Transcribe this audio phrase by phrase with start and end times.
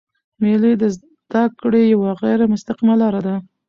[0.41, 3.35] مېلې د زدهکړي یوه غیري مستقیمه لاره ده.